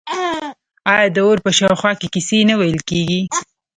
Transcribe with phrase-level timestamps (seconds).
[0.91, 3.21] آیا د اور په شاوخوا کې کیسې نه ویل کیږي؟